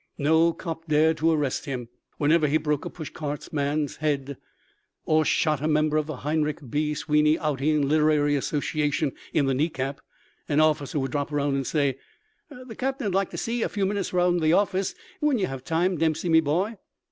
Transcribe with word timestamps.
No 0.17 0.51
cop 0.51 0.87
dared 0.87 1.17
to 1.17 1.29
arrest 1.29 1.65
him. 1.65 1.87
Whenever 2.17 2.47
he 2.47 2.57
broke 2.57 2.85
a 2.85 2.89
pushcart 2.89 3.53
man's 3.53 3.97
head 3.97 4.35
or 5.05 5.23
shot 5.23 5.61
a 5.61 5.67
member 5.67 5.95
of 5.95 6.07
the 6.07 6.15
Heinrick 6.25 6.67
B. 6.71 6.95
Sweeney 6.95 7.37
Outing 7.37 7.75
and 7.75 7.85
Literary 7.85 8.35
Association 8.35 9.11
in 9.31 9.45
the 9.45 9.53
kneecap, 9.53 10.01
an 10.49 10.59
officer 10.59 10.97
would 10.97 11.11
drop 11.11 11.31
around 11.31 11.53
and 11.53 11.67
say: 11.67 11.99
"The 12.49 12.75
Cap'n 12.75 13.11
'd 13.11 13.13
like 13.13 13.29
to 13.29 13.37
see 13.37 13.57
ye 13.59 13.61
a 13.61 13.69
few 13.69 13.85
minutes 13.85 14.11
round 14.11 14.39
to 14.39 14.43
the 14.43 14.53
office 14.53 14.95
whin 15.19 15.37
ye 15.37 15.45
have 15.45 15.63
time, 15.63 15.97
Dempsey, 15.99 16.29
me 16.29 16.39
boy." 16.39 16.77